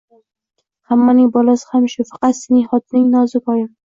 Hammaning 0.93 1.27
bolasi 1.35 1.69
ham 1.75 1.85
shu, 1.95 2.05
faqat 2.13 2.39
sening 2.39 2.65
xotining 2.73 3.07
nozikoyim 3.19 3.71